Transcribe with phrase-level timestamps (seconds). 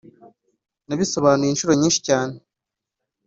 [0.87, 2.35] Nabisobanuye inshuro nyinshi cyane